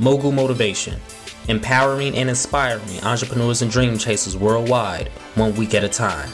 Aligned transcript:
Mogul 0.00 0.32
Motivation, 0.32 0.98
empowering 1.48 2.16
and 2.16 2.30
inspiring 2.30 3.00
entrepreneurs 3.02 3.60
and 3.60 3.70
dream 3.70 3.98
chasers 3.98 4.34
worldwide, 4.34 5.08
one 5.34 5.54
week 5.56 5.74
at 5.74 5.84
a 5.84 5.90
time. 5.90 6.30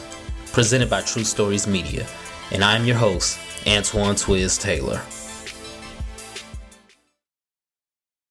Presented 0.53 0.89
by 0.89 1.03
True 1.03 1.25
Stories 1.25 1.67
Media. 1.67 2.07
And 2.53 2.63
I'm 2.63 2.85
your 2.85 2.95
host, 2.95 3.41
Antoine 3.67 4.15
Twiz 4.15 4.61
Taylor. 4.61 5.03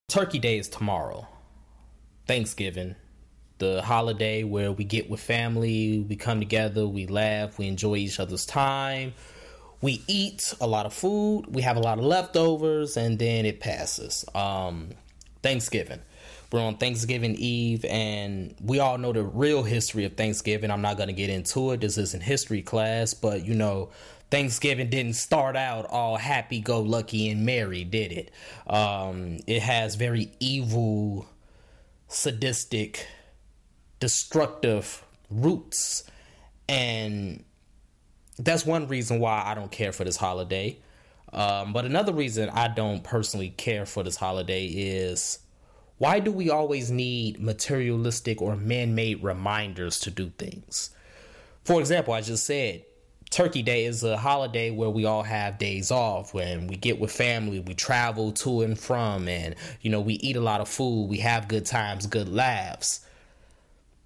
Turkey 0.08 0.40
Day 0.40 0.58
is 0.58 0.70
tomorrow. 0.70 1.28
Thanksgiving, 2.28 2.96
the 3.58 3.82
holiday 3.82 4.46
where 4.46 4.72
we 4.72 4.86
get 4.86 5.10
with 5.10 5.20
family, 5.20 6.00
we 6.08 6.16
come 6.16 6.40
together, 6.40 6.88
we 6.88 7.08
laugh, 7.08 7.60
we 7.60 7.68
enjoy 7.68 7.98
each 7.98 8.22
other's 8.22 8.46
time 8.46 9.14
we 9.82 10.02
eat 10.08 10.54
a 10.60 10.66
lot 10.66 10.88
of 10.88 10.94
food, 10.94 11.44
we 11.48 11.62
have 11.62 11.78
a 11.78 11.80
lot 11.80 12.00
of 12.00 12.06
leftovers, 12.06 12.98
and 12.98 13.20
then 13.20 13.46
it 13.46 13.60
passes. 13.60 14.26
Um, 14.34 14.90
Thanksgiving. 15.46 16.02
We're 16.52 16.62
on 16.62 16.78
Thanksgiving 16.78 17.36
Eve, 17.36 17.86
and 17.86 18.56
we 18.64 18.80
all 18.80 18.98
know 18.98 19.14
the 19.14 19.22
real 19.22 19.62
history 19.62 20.04
of 20.04 20.18
Thanksgiving. 20.18 20.72
I'm 20.72 20.82
not 20.82 20.98
going 20.98 21.08
to 21.08 21.14
get 21.14 21.30
into 21.30 21.70
it. 21.72 21.82
This 21.82 22.00
isn't 22.00 22.24
history 22.24 22.64
class, 22.64 23.14
but 23.14 23.46
you 23.46 23.54
know, 23.54 23.92
Thanksgiving 24.32 24.90
didn't 24.90 25.14
start 25.14 25.56
out 25.56 25.86
all 25.86 26.18
happy 26.18 26.60
go 26.62 26.82
lucky 26.82 27.30
and 27.30 27.46
merry, 27.46 27.84
did 27.84 28.12
it? 28.12 28.32
Um, 28.66 29.38
it 29.46 29.62
has 29.62 29.94
very 29.94 30.32
evil, 30.40 31.28
sadistic, 32.08 33.08
destructive 34.00 35.06
roots. 35.30 36.06
And 36.68 37.44
that's 38.40 38.66
one 38.66 38.88
reason 38.88 39.20
why 39.20 39.44
I 39.46 39.54
don't 39.54 39.72
care 39.72 39.92
for 39.92 40.04
this 40.04 40.18
holiday. 40.18 40.80
Um, 41.36 41.74
but 41.74 41.84
another 41.84 42.14
reason 42.14 42.50
I 42.50 42.70
don't 42.70 43.04
personally 43.04 43.50
care 43.50 43.86
for 43.86 44.04
this 44.04 44.16
holiday 44.16 44.66
is 44.68 45.40
why 45.98 46.20
do 46.22 46.32
we 46.32 46.50
always 46.50 46.90
need 46.90 47.42
materialistic 47.42 48.42
or 48.42 48.56
man 48.56 48.96
made 48.96 49.22
reminders 49.22 50.00
to 50.02 50.12
do 50.12 50.32
things? 50.38 50.92
For 51.66 51.82
example, 51.82 52.14
I 52.14 52.22
just 52.22 52.46
said 52.46 52.86
Turkey 53.32 53.64
Day 53.64 53.84
is 53.84 54.02
a 54.04 54.16
holiday 54.16 54.72
where 54.72 54.90
we 54.90 55.04
all 55.04 55.24
have 55.24 55.58
days 55.58 55.92
off 55.92 56.34
when 56.34 56.68
we 56.68 56.78
get 56.78 57.00
with 57.02 57.12
family, 57.12 57.60
we 57.60 57.74
travel 57.74 58.32
to 58.32 58.62
and 58.62 58.80
from, 58.80 59.28
and 59.28 59.56
you 59.82 59.90
know, 59.92 60.00
we 60.00 60.14
eat 60.16 60.38
a 60.38 60.42
lot 60.42 60.62
of 60.62 60.70
food, 60.70 61.10
we 61.10 61.18
have 61.18 61.50
good 61.50 61.66
times, 61.66 62.08
good 62.08 62.30
laughs. 62.30 63.02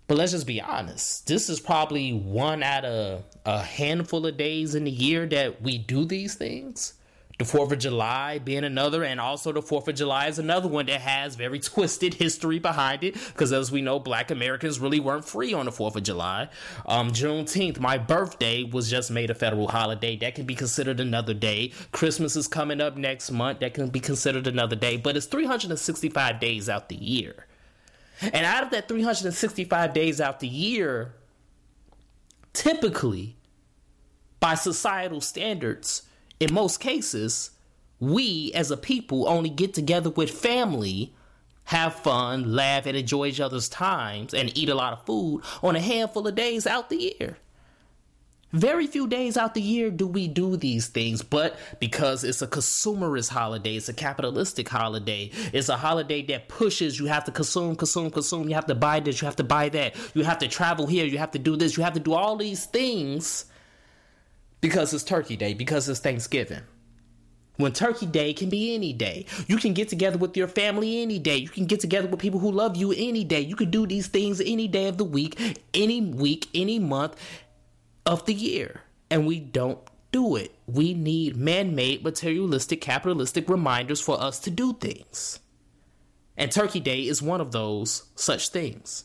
But 0.08 0.18
let's 0.18 0.32
just 0.32 0.48
be 0.48 0.60
honest. 0.60 1.28
This 1.28 1.48
is 1.48 1.60
probably 1.60 2.12
one 2.12 2.64
out 2.64 2.86
of 2.86 3.24
a 3.46 3.62
handful 3.62 4.26
of 4.26 4.36
days 4.36 4.74
in 4.74 4.86
the 4.86 4.92
year 4.92 5.28
that 5.28 5.62
we 5.62 5.78
do 5.78 6.06
these 6.06 6.34
things. 6.34 6.94
The 7.40 7.46
4th 7.46 7.72
of 7.72 7.80
July 7.80 8.38
being 8.38 8.66
another, 8.66 9.02
and 9.02 9.18
also 9.18 9.54
the 9.54 9.62
4th 9.62 9.88
of 9.88 9.96
July 9.96 10.28
is 10.28 10.40
another 10.40 10.68
one 10.68 10.88
that 10.88 11.00
has 11.00 11.36
very 11.36 11.60
twisted 11.62 12.16
history 12.16 12.60
behind 12.60 13.02
it. 13.02 13.14
Because 13.14 13.54
as 13.54 13.72
we 13.72 13.82
know, 13.82 13.98
black 13.98 14.30
Americans 14.30 14.78
really 14.78 15.00
weren't 15.00 15.24
free 15.24 15.54
on 15.54 15.66
the 15.66 15.72
4th 15.72 15.96
of 15.96 16.04
July. 16.04 16.50
Um, 16.86 17.12
Juneteenth, 17.12 17.80
my 17.80 17.98
birthday, 17.98 18.64
was 18.66 18.90
just 18.90 19.10
made 19.10 19.30
a 19.30 19.34
federal 19.34 19.70
holiday. 19.70 20.18
That 20.18 20.36
can 20.36 20.46
be 20.46 20.54
considered 20.54 21.00
another 21.00 21.34
day. 21.34 21.72
Christmas 21.94 22.36
is 22.36 22.50
coming 22.50 22.82
up 22.82 22.98
next 22.98 23.32
month. 23.32 23.60
That 23.62 23.74
can 23.74 23.88
be 23.88 24.02
considered 24.02 24.46
another 24.46 24.76
day. 24.76 24.98
But 24.98 25.16
it's 25.16 25.26
365 25.26 26.42
days 26.42 26.68
out 26.68 26.90
the 26.90 26.98
year. 26.98 27.46
And 28.22 28.46
out 28.46 28.64
of 28.64 28.72
that 28.72 28.90
365 28.90 29.94
days 29.94 30.20
out 30.20 30.42
the 30.42 30.48
year, 30.50 31.16
typically, 32.52 33.38
by 34.42 34.56
societal 34.56 35.22
standards, 35.22 36.02
in 36.40 36.54
most 36.54 36.80
cases, 36.80 37.52
we 38.00 38.52
as 38.54 38.72
a 38.72 38.78
people 38.78 39.28
only 39.28 39.50
get 39.50 39.74
together 39.74 40.10
with 40.10 40.32
family, 40.32 41.14
have 41.66 41.94
fun, 41.94 42.56
laugh, 42.56 42.86
and 42.86 42.98
enjoy 42.98 43.28
each 43.28 43.40
other's 43.40 43.70
times, 43.70 44.34
and 44.34 44.58
eat 44.58 44.70
a 44.70 44.76
lot 44.76 44.94
of 44.94 45.06
food 45.06 45.42
on 45.62 45.76
a 45.76 45.82
handful 45.82 46.28
of 46.28 46.36
days 46.36 46.66
out 46.66 46.90
the 46.90 47.14
year. 47.20 47.38
Very 48.52 48.88
few 48.88 49.08
days 49.08 49.38
out 49.38 49.54
the 49.54 49.62
year 49.62 49.92
do 49.92 50.08
we 50.08 50.28
do 50.28 50.58
these 50.58 50.88
things, 50.88 51.22
but 51.22 51.56
because 51.80 52.24
it's 52.24 52.42
a 52.42 52.48
consumerist 52.48 53.30
holiday, 53.30 53.76
it's 53.76 53.90
a 53.90 53.94
capitalistic 53.94 54.68
holiday, 54.68 55.30
it's 55.54 55.70
a 55.70 55.78
holiday 55.78 56.24
that 56.24 56.48
pushes 56.48 57.00
you 57.00 57.06
have 57.06 57.26
to 57.26 57.32
consume, 57.32 57.76
consume, 57.76 58.10
consume, 58.10 58.50
you 58.50 58.56
have 58.56 58.66
to 58.66 58.74
buy 58.74 59.02
this, 59.02 59.22
you 59.22 59.26
have 59.26 59.36
to 59.36 59.44
buy 59.44 59.70
that, 59.70 59.96
you 60.16 60.24
have 60.24 60.40
to 60.40 60.48
travel 60.48 60.88
here, 60.88 61.06
you 61.06 61.20
have 61.20 61.30
to 61.30 61.38
do 61.38 61.56
this, 61.56 61.78
you 61.78 61.84
have 61.84 61.94
to 61.94 62.00
do 62.00 62.14
all 62.14 62.38
these 62.38 62.66
things 62.66 63.46
because 64.62 64.94
it's 64.94 65.04
Turkey 65.04 65.36
Day, 65.36 65.54
because 65.54 65.88
it's 65.90 66.00
Thanksgiving. 66.00 66.64
When 67.58 67.74
Turkey 67.74 68.06
Day 68.06 68.34
can 68.34 68.50
be 68.50 68.74
any 68.74 68.94
day. 68.94 69.26
You 69.48 69.58
can 69.58 69.74
get 69.74 69.90
together 69.90 70.18
with 70.18 70.38
your 70.38 70.48
family 70.48 71.02
any 71.02 71.20
day. 71.20 71.36
You 71.36 71.50
can 71.50 71.66
get 71.66 71.82
together 71.82 72.08
with 72.08 72.22
people 72.22 72.40
who 72.40 72.52
love 72.52 72.78
you 72.78 72.94
any 72.94 73.26
day. 73.26 73.42
You 73.42 73.58
can 73.58 73.70
do 73.70 73.86
these 73.86 74.08
things 74.08 74.40
any 74.40 74.70
day 74.70 74.88
of 74.88 74.98
the 74.98 75.04
week, 75.04 75.60
any 75.74 76.00
week, 76.00 76.48
any 76.54 76.80
month 76.80 77.18
of 78.06 78.26
the 78.26 78.34
year, 78.34 78.82
and 79.12 79.28
we 79.28 79.42
don't 79.42 79.80
do 80.12 80.38
it. 80.38 80.56
We 80.68 80.94
need 80.94 81.36
man 81.36 81.76
made, 81.76 82.04
materialistic, 82.04 82.80
capitalistic 82.80 83.50
reminders 83.50 84.00
for 84.00 84.20
us 84.22 84.40
to 84.40 84.50
do 84.50 84.74
things. 84.74 85.40
And 86.38 86.52
Turkey 86.52 86.80
Day 86.80 87.02
is 87.02 87.22
one 87.22 87.42
of 87.42 87.52
those 87.52 88.04
such 88.16 88.50
things. 88.50 89.04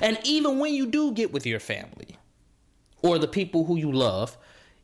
And 0.00 0.18
even 0.22 0.60
when 0.60 0.72
you 0.72 0.86
do 0.86 1.12
get 1.12 1.32
with 1.32 1.44
your 1.44 1.60
family 1.60 2.18
or 3.04 3.18
the 3.18 3.28
people 3.28 3.64
who 3.66 3.76
you 3.76 3.92
love, 3.92 4.36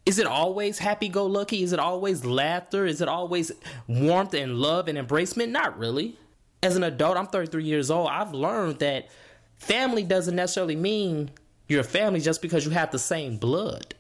is 0.05 0.19
it 0.19 0.27
always 0.27 0.79
happy 0.79 1.09
go 1.09 1.25
lucky? 1.25 1.63
Is 1.63 1.73
it 1.73 1.79
always 1.79 2.25
laughter? 2.25 2.85
Is 2.85 3.01
it 3.01 3.09
always 3.09 3.51
warmth 3.89 4.35
and 4.35 4.57
love 4.57 4.89
and 4.89 4.99
embracement? 4.99 5.49
Not 5.49 5.79
really. 5.79 6.19
As 6.63 6.77
an 6.77 6.85
adult, 6.85 7.17
I'm 7.17 7.27
33 7.27 7.65
years 7.65 7.91
old, 7.91 8.09
I've 8.11 8.35
learned 8.35 8.81
that 8.81 9.09
family 9.57 10.03
doesn't 10.03 10.37
necessarily 10.37 10.77
mean 10.77 11.31
your 11.67 11.83
family 11.83 12.21
just 12.21 12.43
because 12.43 12.67
you 12.67 12.71
have 12.73 12.91
the 12.91 12.99
same 12.99 13.39
blood. 13.39 13.95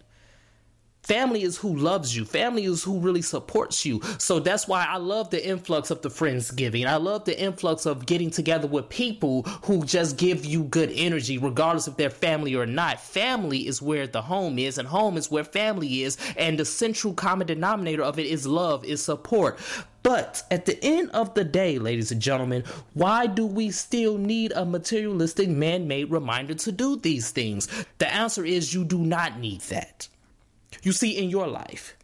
Family 1.10 1.42
is 1.42 1.58
who 1.58 1.74
loves 1.74 2.14
you. 2.14 2.24
Family 2.24 2.66
is 2.66 2.84
who 2.84 3.00
really 3.00 3.20
supports 3.20 3.84
you. 3.84 4.00
So 4.18 4.38
that's 4.38 4.68
why 4.68 4.86
I 4.88 4.98
love 4.98 5.30
the 5.30 5.44
influx 5.44 5.90
of 5.90 6.02
the 6.02 6.08
Friendsgiving. 6.08 6.86
I 6.86 6.98
love 6.98 7.24
the 7.24 7.36
influx 7.36 7.84
of 7.84 8.06
getting 8.06 8.30
together 8.30 8.68
with 8.68 8.88
people 8.90 9.42
who 9.64 9.84
just 9.84 10.16
give 10.16 10.44
you 10.44 10.62
good 10.62 10.92
energy, 10.94 11.36
regardless 11.36 11.88
if 11.88 11.96
they're 11.96 12.10
family 12.10 12.54
or 12.54 12.64
not. 12.64 13.00
Family 13.00 13.66
is 13.66 13.82
where 13.82 14.06
the 14.06 14.22
home 14.22 14.56
is, 14.56 14.78
and 14.78 14.86
home 14.86 15.16
is 15.16 15.32
where 15.32 15.42
family 15.42 16.04
is. 16.04 16.16
And 16.36 16.56
the 16.56 16.64
central 16.64 17.12
common 17.12 17.48
denominator 17.48 18.04
of 18.04 18.20
it 18.20 18.26
is 18.26 18.46
love, 18.46 18.84
is 18.84 19.02
support. 19.02 19.58
But 20.04 20.44
at 20.48 20.64
the 20.64 20.78
end 20.80 21.10
of 21.10 21.34
the 21.34 21.42
day, 21.42 21.80
ladies 21.80 22.12
and 22.12 22.22
gentlemen, 22.22 22.62
why 22.94 23.26
do 23.26 23.46
we 23.46 23.72
still 23.72 24.16
need 24.16 24.52
a 24.52 24.64
materialistic 24.64 25.48
man 25.48 25.88
made 25.88 26.08
reminder 26.08 26.54
to 26.54 26.70
do 26.70 26.94
these 26.94 27.32
things? 27.32 27.66
The 27.98 28.14
answer 28.14 28.44
is 28.44 28.72
you 28.72 28.84
do 28.84 28.98
not 28.98 29.40
need 29.40 29.62
that. 29.62 30.06
You 30.82 30.92
see, 30.92 31.16
in 31.16 31.30
your 31.30 31.46
life, 31.46 31.96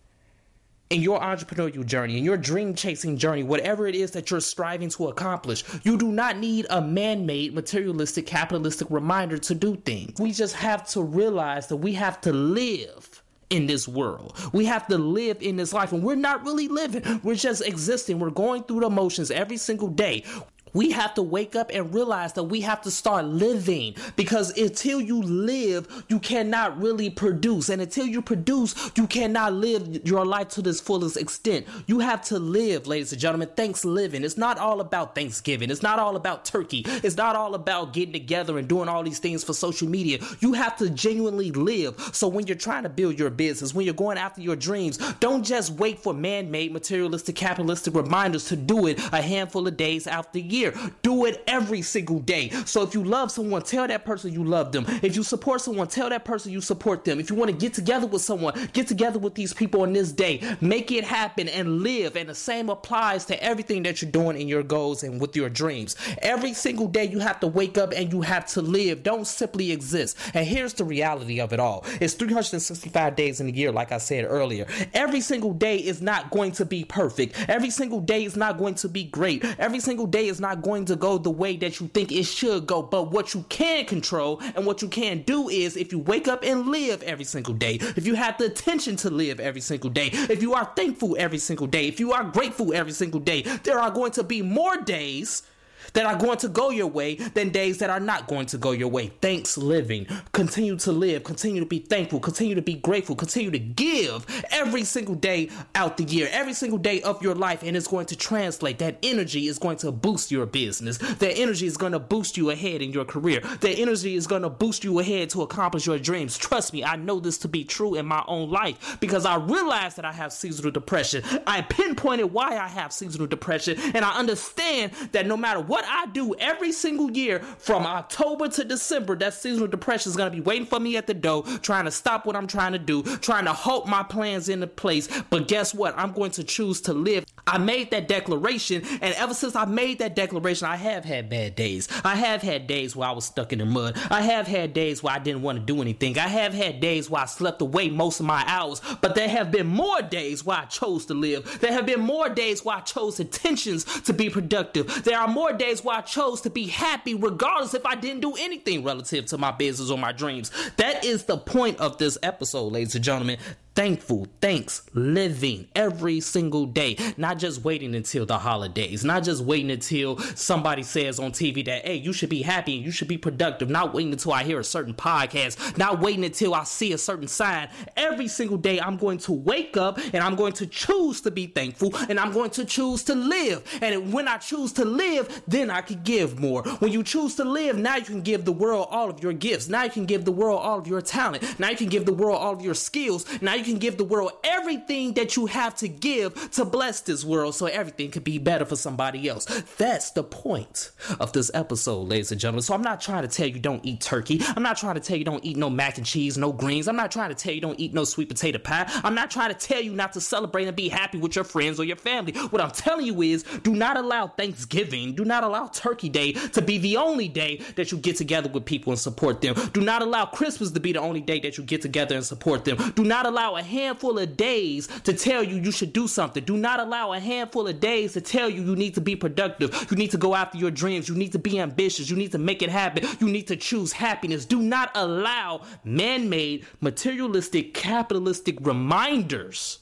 in 0.90 1.02
your 1.02 1.20
entrepreneurial 1.20 1.84
journey, 1.84 2.18
in 2.18 2.24
your 2.24 2.36
dream 2.36 2.74
chasing 2.74 3.16
journey, 3.16 3.42
whatever 3.42 3.86
it 3.86 3.94
is 3.94 4.12
that 4.12 4.30
you're 4.30 4.40
striving 4.40 4.88
to 4.90 5.08
accomplish, 5.08 5.64
you 5.82 5.96
do 5.96 6.12
not 6.12 6.36
need 6.36 6.66
a 6.70 6.80
man 6.80 7.26
made, 7.26 7.54
materialistic, 7.54 8.26
capitalistic 8.26 8.88
reminder 8.90 9.38
to 9.38 9.54
do 9.54 9.76
things. 9.76 10.20
We 10.20 10.32
just 10.32 10.54
have 10.56 10.86
to 10.90 11.02
realize 11.02 11.66
that 11.68 11.76
we 11.76 11.94
have 11.94 12.20
to 12.22 12.32
live 12.32 13.22
in 13.50 13.66
this 13.66 13.86
world. 13.86 14.36
We 14.52 14.64
have 14.66 14.86
to 14.88 14.98
live 14.98 15.40
in 15.40 15.56
this 15.56 15.72
life, 15.72 15.92
and 15.92 16.02
we're 16.02 16.16
not 16.16 16.44
really 16.44 16.68
living. 16.68 17.20
We're 17.22 17.36
just 17.36 17.62
existing. 17.66 18.18
We're 18.18 18.30
going 18.30 18.64
through 18.64 18.80
the 18.80 18.90
motions 18.90 19.30
every 19.30 19.56
single 19.56 19.88
day 19.88 20.24
we 20.72 20.90
have 20.90 21.14
to 21.14 21.22
wake 21.22 21.56
up 21.56 21.70
and 21.72 21.94
realize 21.94 22.34
that 22.34 22.44
we 22.44 22.60
have 22.60 22.82
to 22.82 22.90
start 22.90 23.24
living 23.24 23.94
because 24.14 24.56
until 24.58 25.00
you 25.00 25.22
live, 25.22 26.04
you 26.08 26.18
cannot 26.18 26.78
really 26.78 27.08
produce. 27.08 27.68
And 27.70 27.80
until 27.80 28.06
you 28.06 28.20
produce, 28.20 28.90
you 28.94 29.06
cannot 29.06 29.54
live 29.54 30.06
your 30.06 30.26
life 30.26 30.48
to 30.50 30.62
this 30.62 30.80
fullest 30.80 31.16
extent. 31.16 31.66
You 31.86 32.00
have 32.00 32.22
to 32.26 32.38
live, 32.38 32.86
ladies 32.86 33.12
and 33.12 33.20
gentlemen. 33.20 33.48
Thanks 33.56 33.84
living. 33.84 34.22
It's 34.22 34.36
not 34.36 34.58
all 34.58 34.80
about 34.80 35.14
Thanksgiving. 35.14 35.70
It's 35.70 35.82
not 35.82 35.98
all 35.98 36.14
about 36.14 36.44
turkey. 36.44 36.82
It's 36.86 37.16
not 37.16 37.36
all 37.36 37.54
about 37.54 37.92
getting 37.94 38.12
together 38.12 38.58
and 38.58 38.68
doing 38.68 38.88
all 38.88 39.02
these 39.02 39.18
things 39.18 39.42
for 39.42 39.54
social 39.54 39.88
media. 39.88 40.18
You 40.40 40.52
have 40.52 40.76
to 40.76 40.90
genuinely 40.90 41.52
live. 41.52 41.98
So 42.12 42.28
when 42.28 42.46
you're 42.46 42.56
trying 42.56 42.82
to 42.82 42.90
build 42.90 43.18
your 43.18 43.30
business, 43.30 43.72
when 43.72 43.86
you're 43.86 43.94
going 43.94 44.18
after 44.18 44.42
your 44.42 44.56
dreams, 44.56 44.98
don't 45.20 45.42
just 45.42 45.72
wait 45.72 45.98
for 46.00 46.12
man 46.12 46.50
made, 46.50 46.72
materialistic, 46.72 47.36
capitalistic 47.36 47.94
reminders 47.94 48.44
to 48.48 48.56
do 48.56 48.86
it 48.86 48.98
a 49.12 49.22
handful 49.22 49.66
of 49.66 49.76
days 49.76 50.06
after 50.06 50.38
year 50.38 50.55
year. 50.56 50.74
Do 51.02 51.26
it 51.26 51.42
every 51.46 51.82
single 51.82 52.18
day. 52.20 52.50
So 52.64 52.82
if 52.82 52.94
you 52.94 53.04
love 53.04 53.30
someone, 53.30 53.62
tell 53.62 53.86
that 53.86 54.04
person 54.04 54.32
you 54.32 54.44
love 54.44 54.72
them. 54.72 54.84
If 55.02 55.16
you 55.16 55.22
support 55.22 55.60
someone, 55.60 55.88
tell 55.88 56.08
that 56.08 56.24
person 56.24 56.52
you 56.52 56.60
support 56.60 57.04
them. 57.04 57.20
If 57.20 57.30
you 57.30 57.36
want 57.36 57.50
to 57.50 57.56
get 57.56 57.74
together 57.74 58.06
with 58.06 58.22
someone, 58.22 58.54
get 58.72 58.88
together 58.88 59.18
with 59.18 59.34
these 59.34 59.52
people 59.52 59.82
on 59.82 59.92
this 59.92 60.12
day. 60.12 60.40
Make 60.60 60.90
it 60.90 61.04
happen 61.04 61.48
and 61.48 61.82
live. 61.82 62.16
And 62.16 62.28
the 62.28 62.34
same 62.34 62.68
applies 62.68 63.24
to 63.26 63.42
everything 63.42 63.82
that 63.84 64.02
you're 64.02 64.10
doing 64.10 64.40
in 64.40 64.48
your 64.48 64.62
goals 64.62 65.02
and 65.02 65.20
with 65.20 65.36
your 65.36 65.48
dreams. 65.48 65.96
Every 66.18 66.52
single 66.52 66.88
day 66.88 67.04
you 67.04 67.18
have 67.18 67.40
to 67.40 67.46
wake 67.46 67.78
up 67.78 67.92
and 67.94 68.12
you 68.12 68.22
have 68.22 68.46
to 68.46 68.62
live. 68.62 69.02
Don't 69.02 69.26
simply 69.26 69.72
exist. 69.72 70.16
And 70.34 70.46
here's 70.46 70.72
the 70.72 70.84
reality 70.84 71.40
of 71.40 71.52
it 71.52 71.60
all. 71.60 71.84
It's 72.00 72.14
365 72.14 73.16
days 73.16 73.40
in 73.40 73.48
a 73.48 73.52
year, 73.52 73.72
like 73.72 73.92
I 73.92 73.98
said 73.98 74.24
earlier. 74.24 74.66
Every 74.94 75.20
single 75.20 75.52
day 75.52 75.76
is 75.76 76.00
not 76.00 76.30
going 76.30 76.52
to 76.52 76.64
be 76.64 76.84
perfect. 76.84 77.36
Every 77.48 77.70
single 77.70 78.00
day 78.00 78.24
is 78.24 78.36
not 78.36 78.58
going 78.58 78.74
to 78.76 78.88
be 78.88 79.04
great. 79.04 79.44
Every 79.58 79.80
single 79.80 80.06
day 80.06 80.28
is 80.28 80.40
not 80.40 80.45
going 80.54 80.84
to 80.86 80.96
go 80.96 81.18
the 81.18 81.30
way 81.30 81.56
that 81.56 81.80
you 81.80 81.88
think 81.88 82.12
it 82.12 82.24
should 82.24 82.66
go. 82.66 82.82
But 82.82 83.10
what 83.10 83.34
you 83.34 83.44
can 83.48 83.84
control 83.86 84.40
and 84.54 84.64
what 84.66 84.82
you 84.82 84.88
can 84.88 85.22
do 85.22 85.48
is 85.48 85.76
if 85.76 85.92
you 85.92 85.98
wake 85.98 86.28
up 86.28 86.44
and 86.44 86.68
live 86.68 87.02
every 87.02 87.24
single 87.24 87.54
day, 87.54 87.78
if 87.96 88.06
you 88.06 88.14
have 88.14 88.38
the 88.38 88.46
attention 88.46 88.96
to 88.96 89.10
live 89.10 89.40
every 89.40 89.60
single 89.60 89.90
day, 89.90 90.10
if 90.12 90.42
you 90.42 90.54
are 90.54 90.70
thankful 90.76 91.16
every 91.18 91.38
single 91.38 91.66
day, 91.66 91.88
if 91.88 91.98
you 91.98 92.12
are 92.12 92.24
grateful 92.24 92.72
every 92.72 92.92
single 92.92 93.20
day, 93.20 93.42
there 93.64 93.78
are 93.78 93.90
going 93.90 94.12
to 94.12 94.22
be 94.22 94.42
more 94.42 94.76
days 94.76 95.42
that 95.92 96.06
are 96.06 96.16
going 96.16 96.38
to 96.38 96.48
go 96.48 96.70
your 96.70 96.86
way 96.86 97.16
than 97.16 97.50
days 97.50 97.78
that 97.78 97.90
are 97.90 98.00
not 98.00 98.26
going 98.26 98.46
to 98.46 98.58
go 98.58 98.72
your 98.72 98.88
way. 98.88 99.08
Thanks 99.20 99.58
living. 99.58 100.06
Continue 100.32 100.76
to 100.78 100.92
live. 100.92 101.24
Continue 101.24 101.60
to 101.60 101.66
be 101.66 101.78
thankful. 101.80 102.20
Continue 102.20 102.54
to 102.54 102.62
be 102.62 102.74
grateful. 102.74 103.16
Continue 103.16 103.50
to 103.50 103.58
give 103.58 104.26
every 104.50 104.84
single 104.84 105.14
day 105.14 105.50
out 105.74 105.96
the 105.96 106.04
year, 106.04 106.28
every 106.30 106.54
single 106.54 106.78
day 106.78 107.02
of 107.02 107.22
your 107.22 107.34
life. 107.34 107.62
And 107.62 107.76
it's 107.76 107.88
going 107.88 108.06
to 108.06 108.16
translate. 108.16 108.78
That 108.78 108.98
energy 109.02 109.46
is 109.46 109.58
going 109.58 109.78
to 109.78 109.92
boost 109.92 110.30
your 110.30 110.46
business. 110.46 110.98
That 110.98 111.36
energy 111.38 111.66
is 111.66 111.76
going 111.76 111.92
to 111.92 111.98
boost 111.98 112.36
you 112.36 112.50
ahead 112.50 112.82
in 112.82 112.92
your 112.92 113.04
career. 113.04 113.40
That 113.40 113.78
energy 113.78 114.14
is 114.14 114.26
going 114.26 114.42
to 114.42 114.50
boost 114.50 114.84
you 114.84 114.98
ahead 114.98 115.30
to 115.30 115.42
accomplish 115.42 115.86
your 115.86 115.98
dreams. 115.98 116.38
Trust 116.38 116.72
me, 116.72 116.84
I 116.84 116.96
know 116.96 117.20
this 117.20 117.38
to 117.38 117.48
be 117.48 117.64
true 117.64 117.94
in 117.94 118.06
my 118.06 118.24
own 118.26 118.50
life 118.50 118.96
because 119.00 119.26
I 119.26 119.36
realized 119.36 119.96
that 119.96 120.04
I 120.04 120.12
have 120.12 120.32
seasonal 120.32 120.70
depression. 120.70 121.22
I 121.46 121.62
pinpointed 121.62 122.32
why 122.32 122.56
I 122.56 122.68
have 122.68 122.92
seasonal 122.92 123.26
depression. 123.26 123.78
And 123.94 124.04
I 124.04 124.18
understand 124.18 124.92
that 125.12 125.26
no 125.26 125.36
matter 125.36 125.60
what 125.60 125.75
what 125.76 125.84
I 125.86 126.06
do 126.06 126.34
every 126.38 126.72
single 126.72 127.10
year 127.10 127.40
from 127.58 127.84
October 127.84 128.48
to 128.48 128.64
December, 128.64 129.14
that 129.16 129.34
seasonal 129.34 129.68
depression 129.68 130.08
is 130.08 130.16
going 130.16 130.32
to 130.32 130.34
be 130.34 130.40
waiting 130.40 130.64
for 130.64 130.80
me 130.80 130.96
at 130.96 131.06
the 131.06 131.12
door, 131.12 131.42
trying 131.60 131.84
to 131.84 131.90
stop 131.90 132.24
what 132.24 132.34
I'm 132.34 132.46
trying 132.46 132.72
to 132.72 132.78
do, 132.78 133.02
trying 133.02 133.44
to 133.44 133.52
hope 133.52 133.86
my 133.86 134.02
plans 134.02 134.48
into 134.48 134.68
place. 134.68 135.06
But 135.28 135.48
guess 135.48 135.74
what? 135.74 135.92
I'm 135.98 136.12
going 136.12 136.30
to 136.30 136.44
choose 136.44 136.80
to 136.82 136.94
live. 136.94 137.25
I 137.46 137.58
made 137.58 137.92
that 137.92 138.08
declaration, 138.08 138.82
and 139.00 139.14
ever 139.14 139.32
since 139.32 139.54
I 139.54 139.66
made 139.66 140.00
that 140.00 140.16
declaration, 140.16 140.66
I 140.66 140.74
have 140.74 141.04
had 141.04 141.30
bad 141.30 141.54
days. 141.54 141.88
I 142.04 142.16
have 142.16 142.42
had 142.42 142.66
days 142.66 142.96
where 142.96 143.08
I 143.08 143.12
was 143.12 143.24
stuck 143.24 143.52
in 143.52 143.60
the 143.60 143.66
mud. 143.66 143.96
I 144.10 144.22
have 144.22 144.48
had 144.48 144.72
days 144.72 145.00
where 145.00 145.14
I 145.14 145.20
didn't 145.20 145.42
want 145.42 145.58
to 145.58 145.64
do 145.64 145.80
anything. 145.80 146.18
I 146.18 146.26
have 146.26 146.52
had 146.52 146.80
days 146.80 147.08
where 147.08 147.22
I 147.22 147.26
slept 147.26 147.62
away 147.62 147.88
most 147.88 148.18
of 148.18 148.26
my 148.26 148.42
hours. 148.48 148.80
But 149.00 149.14
there 149.14 149.28
have 149.28 149.52
been 149.52 149.68
more 149.68 150.02
days 150.02 150.44
where 150.44 150.58
I 150.58 150.64
chose 150.64 151.06
to 151.06 151.14
live. 151.14 151.60
There 151.60 151.72
have 151.72 151.86
been 151.86 152.00
more 152.00 152.28
days 152.28 152.64
where 152.64 152.78
I 152.78 152.80
chose 152.80 153.20
intentions 153.20 153.84
to 154.02 154.12
be 154.12 154.28
productive. 154.28 155.04
There 155.04 155.18
are 155.18 155.28
more 155.28 155.52
days 155.52 155.84
where 155.84 155.98
I 155.98 156.00
chose 156.00 156.40
to 156.42 156.50
be 156.50 156.66
happy, 156.66 157.14
regardless 157.14 157.74
if 157.74 157.86
I 157.86 157.94
didn't 157.94 158.22
do 158.22 158.34
anything 158.34 158.82
relative 158.82 159.26
to 159.26 159.38
my 159.38 159.52
business 159.52 159.90
or 159.90 159.98
my 159.98 160.10
dreams. 160.10 160.50
That 160.78 161.04
is 161.04 161.24
the 161.24 161.38
point 161.38 161.78
of 161.78 161.98
this 161.98 162.18
episode, 162.24 162.72
ladies 162.72 162.96
and 162.96 163.04
gentlemen 163.04 163.38
thankful, 163.76 164.26
thanks, 164.40 164.82
living 164.94 165.68
every 165.76 166.18
single 166.18 166.64
day, 166.64 166.96
not 167.18 167.38
just 167.38 167.62
waiting 167.62 167.94
until 167.94 168.24
the 168.24 168.38
holidays, 168.38 169.04
not 169.04 169.22
just 169.22 169.44
waiting 169.44 169.70
until 169.70 170.16
somebody 170.34 170.82
says 170.82 171.20
on 171.20 171.30
TV 171.30 171.62
that, 171.66 171.84
hey, 171.84 171.94
you 171.94 172.14
should 172.14 172.30
be 172.30 172.40
happy 172.40 172.76
and 172.76 172.84
you 172.84 172.90
should 172.90 173.06
be 173.06 173.18
productive, 173.18 173.68
not 173.68 173.92
waiting 173.92 174.12
until 174.12 174.32
I 174.32 174.44
hear 174.44 174.58
a 174.58 174.64
certain 174.64 174.94
podcast, 174.94 175.76
not 175.76 176.00
waiting 176.00 176.24
until 176.24 176.54
I 176.54 176.64
see 176.64 176.94
a 176.94 176.98
certain 176.98 177.28
sign. 177.28 177.68
Every 177.98 178.28
single 178.28 178.56
day, 178.56 178.80
I'm 178.80 178.96
going 178.96 179.18
to 179.18 179.32
wake 179.32 179.76
up 179.76 179.98
and 179.98 180.24
I'm 180.24 180.36
going 180.36 180.54
to 180.54 180.66
choose 180.66 181.20
to 181.20 181.30
be 181.30 181.46
thankful 181.46 181.94
and 182.08 182.18
I'm 182.18 182.32
going 182.32 182.50
to 182.52 182.64
choose 182.64 183.04
to 183.04 183.14
live. 183.14 183.62
And 183.82 184.10
when 184.10 184.26
I 184.26 184.38
choose 184.38 184.72
to 184.74 184.86
live, 184.86 185.42
then 185.46 185.70
I 185.70 185.82
can 185.82 186.02
give 186.02 186.40
more. 186.40 186.62
When 186.62 186.92
you 186.92 187.02
choose 187.02 187.34
to 187.36 187.44
live, 187.44 187.76
now 187.76 187.96
you 187.96 188.04
can 188.06 188.22
give 188.22 188.46
the 188.46 188.52
world 188.52 188.88
all 188.90 189.10
of 189.10 189.22
your 189.22 189.34
gifts. 189.34 189.68
Now 189.68 189.84
you 189.84 189.90
can 189.90 190.06
give 190.06 190.24
the 190.24 190.32
world 190.32 190.60
all 190.62 190.78
of 190.78 190.86
your 190.86 191.02
talent. 191.02 191.60
Now 191.60 191.68
you 191.68 191.76
can 191.76 191.88
give 191.88 192.06
the 192.06 192.14
world 192.14 192.38
all 192.38 192.54
of 192.54 192.62
your 192.62 192.74
skills. 192.74 193.26
Now 193.42 193.52
you 193.54 193.65
can 193.66 193.78
give 193.78 193.98
the 193.98 194.04
world 194.04 194.32
everything 194.44 195.14
that 195.14 195.36
you 195.36 195.46
have 195.46 195.74
to 195.76 195.88
give 195.88 196.50
to 196.52 196.64
bless 196.64 197.00
this 197.02 197.24
world 197.24 197.54
so 197.54 197.66
everything 197.66 198.10
could 198.10 198.24
be 198.24 198.38
better 198.38 198.64
for 198.64 198.76
somebody 198.76 199.28
else. 199.28 199.44
That's 199.76 200.10
the 200.12 200.24
point 200.24 200.90
of 201.20 201.32
this 201.32 201.50
episode, 201.54 202.08
ladies 202.08 202.32
and 202.32 202.40
gentlemen. 202.40 202.62
So 202.62 202.74
I'm 202.74 202.82
not 202.82 203.00
trying 203.00 203.22
to 203.22 203.28
tell 203.28 203.46
you 203.46 203.58
don't 203.58 203.84
eat 203.84 204.00
turkey. 204.00 204.40
I'm 204.56 204.62
not 204.62 204.76
trying 204.76 204.94
to 204.94 205.00
tell 205.00 205.16
you 205.16 205.24
don't 205.24 205.44
eat 205.44 205.56
no 205.56 205.68
mac 205.68 205.98
and 205.98 206.06
cheese, 206.06 206.38
no 206.38 206.52
greens. 206.52 206.88
I'm 206.88 206.96
not 206.96 207.10
trying 207.10 207.30
to 207.30 207.34
tell 207.34 207.52
you 207.52 207.60
don't 207.60 207.78
eat 207.78 207.92
no 207.92 208.04
sweet 208.04 208.28
potato 208.28 208.58
pie. 208.58 208.90
I'm 209.04 209.14
not 209.14 209.30
trying 209.30 209.52
to 209.52 209.58
tell 209.58 209.80
you 209.80 209.92
not 209.92 210.12
to 210.14 210.20
celebrate 210.20 210.66
and 210.66 210.76
be 210.76 210.88
happy 210.88 211.18
with 211.18 211.36
your 211.36 211.44
friends 211.44 211.78
or 211.80 211.84
your 211.84 211.96
family. 211.96 212.32
What 212.50 212.62
I'm 212.62 212.70
telling 212.70 213.06
you 213.06 213.20
is 213.22 213.42
do 213.62 213.74
not 213.74 213.96
allow 213.96 214.28
Thanksgiving, 214.28 215.14
do 215.14 215.24
not 215.24 215.44
allow 215.44 215.66
Turkey 215.68 216.08
Day 216.08 216.32
to 216.32 216.62
be 216.62 216.78
the 216.78 216.96
only 216.96 217.28
day 217.28 217.60
that 217.74 217.92
you 217.92 217.98
get 217.98 218.16
together 218.16 218.48
with 218.48 218.64
people 218.64 218.92
and 218.92 219.00
support 219.00 219.40
them. 219.40 219.54
Do 219.72 219.80
not 219.80 220.02
allow 220.02 220.26
Christmas 220.26 220.70
to 220.70 220.80
be 220.80 220.92
the 220.92 221.00
only 221.00 221.20
day 221.20 221.40
that 221.40 221.58
you 221.58 221.64
get 221.64 221.82
together 221.82 222.14
and 222.14 222.24
support 222.24 222.64
them. 222.64 222.76
Do 222.94 223.04
not 223.04 223.26
allow 223.26 223.55
a 223.56 223.62
handful 223.62 224.18
of 224.18 224.36
days 224.36 224.86
to 225.04 225.12
tell 225.12 225.42
you 225.42 225.56
you 225.56 225.72
should 225.72 225.92
do 225.92 226.08
something. 226.08 226.44
Do 226.44 226.56
not 226.56 226.80
allow 226.80 227.12
a 227.12 227.20
handful 227.20 227.66
of 227.66 227.80
days 227.80 228.12
to 228.14 228.20
tell 228.20 228.48
you 228.48 228.62
you 228.62 228.76
need 228.76 228.94
to 228.94 229.00
be 229.00 229.16
productive. 229.16 229.86
You 229.90 229.96
need 229.96 230.10
to 230.12 230.18
go 230.18 230.34
after 230.34 230.58
your 230.58 230.70
dreams. 230.70 231.08
You 231.08 231.14
need 231.14 231.32
to 231.32 231.38
be 231.38 231.58
ambitious. 231.58 232.10
You 232.10 232.16
need 232.16 232.32
to 232.32 232.38
make 232.38 232.62
it 232.62 232.70
happen. 232.70 233.06
You 233.20 233.28
need 233.28 233.46
to 233.48 233.56
choose 233.56 233.92
happiness. 233.92 234.44
Do 234.44 234.60
not 234.60 234.90
allow 234.94 235.62
man 235.84 236.28
made, 236.28 236.64
materialistic, 236.80 237.74
capitalistic 237.74 238.58
reminders 238.60 239.78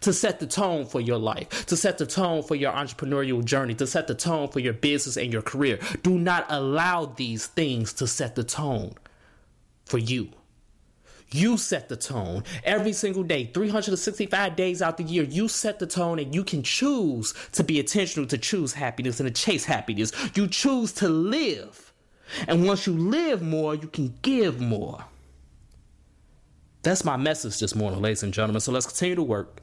to 0.00 0.12
set 0.12 0.40
the 0.40 0.46
tone 0.46 0.84
for 0.84 1.00
your 1.00 1.18
life, 1.18 1.66
to 1.66 1.76
set 1.76 1.98
the 1.98 2.06
tone 2.06 2.42
for 2.42 2.54
your 2.54 2.72
entrepreneurial 2.72 3.44
journey, 3.44 3.74
to 3.74 3.86
set 3.86 4.06
the 4.06 4.14
tone 4.14 4.48
for 4.48 4.60
your 4.60 4.72
business 4.72 5.16
and 5.16 5.32
your 5.32 5.42
career. 5.42 5.78
Do 6.02 6.18
not 6.18 6.46
allow 6.48 7.06
these 7.06 7.46
things 7.46 7.92
to 7.94 8.06
set 8.06 8.34
the 8.34 8.44
tone 8.44 8.94
for 9.86 9.98
you. 9.98 10.30
You 11.32 11.56
set 11.58 11.88
the 11.88 11.96
tone 11.96 12.42
every 12.64 12.92
single 12.92 13.22
day, 13.22 13.50
365 13.54 14.56
days 14.56 14.82
out 14.82 14.96
the 14.96 15.04
year. 15.04 15.22
You 15.22 15.46
set 15.46 15.78
the 15.78 15.86
tone 15.86 16.18
and 16.18 16.34
you 16.34 16.42
can 16.42 16.62
choose 16.62 17.34
to 17.52 17.62
be 17.62 17.78
intentional 17.78 18.26
to 18.28 18.38
choose 18.38 18.72
happiness 18.72 19.20
and 19.20 19.32
to 19.32 19.42
chase 19.42 19.64
happiness. 19.64 20.12
You 20.34 20.48
choose 20.48 20.92
to 20.94 21.08
live. 21.08 21.92
And 22.48 22.66
once 22.66 22.86
you 22.86 22.94
live 22.94 23.42
more, 23.42 23.74
you 23.74 23.86
can 23.86 24.14
give 24.22 24.60
more. 24.60 25.04
That's 26.82 27.04
my 27.04 27.16
message 27.16 27.60
this 27.60 27.74
morning, 27.74 28.00
ladies 28.00 28.22
and 28.22 28.32
gentlemen. 28.32 28.60
So 28.60 28.72
let's 28.72 28.86
continue 28.86 29.14
to 29.14 29.22
work. 29.22 29.62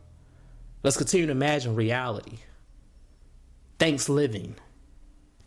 Let's 0.83 0.97
continue 0.97 1.25
to 1.25 1.31
imagine 1.31 1.75
reality. 1.75 2.37
Thanks 3.77 4.07
living. 4.07 4.55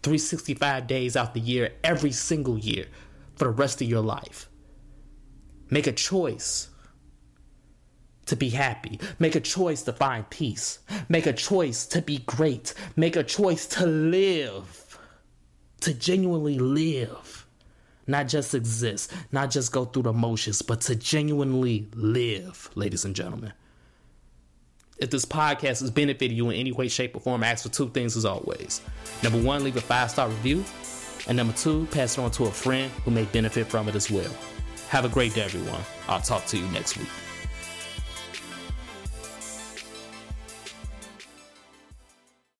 365 0.02 0.86
days 0.86 1.16
out 1.16 1.32
the 1.34 1.40
year, 1.40 1.72
every 1.84 2.12
single 2.12 2.58
year, 2.58 2.86
for 3.36 3.44
the 3.44 3.50
rest 3.50 3.80
of 3.80 3.88
your 3.88 4.02
life. 4.02 4.49
Make 5.70 5.86
a 5.86 5.92
choice 5.92 6.68
to 8.26 8.36
be 8.36 8.50
happy. 8.50 9.00
Make 9.18 9.34
a 9.34 9.40
choice 9.40 9.82
to 9.82 9.92
find 9.92 10.28
peace. 10.30 10.78
Make 11.08 11.26
a 11.26 11.32
choice 11.32 11.86
to 11.86 12.02
be 12.02 12.18
great. 12.18 12.74
Make 12.96 13.16
a 13.16 13.24
choice 13.24 13.66
to 13.68 13.86
live. 13.86 14.98
To 15.82 15.94
genuinely 15.94 16.58
live. 16.58 17.46
Not 18.06 18.28
just 18.28 18.54
exist, 18.54 19.12
not 19.30 19.50
just 19.50 19.70
go 19.70 19.84
through 19.84 20.02
the 20.02 20.12
motions, 20.12 20.62
but 20.62 20.80
to 20.82 20.96
genuinely 20.96 21.88
live, 21.94 22.68
ladies 22.74 23.04
and 23.04 23.14
gentlemen. 23.14 23.52
If 24.98 25.10
this 25.10 25.24
podcast 25.24 25.80
has 25.80 25.90
benefited 25.90 26.36
you 26.36 26.50
in 26.50 26.56
any 26.56 26.72
way, 26.72 26.88
shape, 26.88 27.16
or 27.16 27.20
form, 27.20 27.44
ask 27.44 27.62
for 27.62 27.72
two 27.72 27.88
things 27.90 28.16
as 28.16 28.24
always. 28.24 28.80
Number 29.22 29.40
one, 29.40 29.62
leave 29.64 29.76
a 29.76 29.80
five 29.80 30.10
star 30.10 30.28
review. 30.28 30.64
And 31.28 31.36
number 31.36 31.52
two, 31.52 31.86
pass 31.90 32.18
it 32.18 32.20
on 32.20 32.30
to 32.32 32.44
a 32.44 32.50
friend 32.50 32.90
who 33.04 33.10
may 33.10 33.24
benefit 33.24 33.66
from 33.66 33.88
it 33.88 33.94
as 33.94 34.10
well. 34.10 34.30
Have 34.90 35.04
a 35.04 35.08
great 35.08 35.34
day, 35.34 35.42
everyone. 35.42 35.82
I'll 36.08 36.20
talk 36.20 36.46
to 36.46 36.58
you 36.58 36.66
next 36.72 36.98
week. 36.98 37.06